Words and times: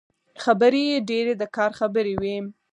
خبرې 0.43 0.83
يې 0.91 0.97
ډېرې 1.09 1.33
د 1.37 1.43
کار 1.55 1.71
خبرې 1.79 2.13
وې. 2.21 2.35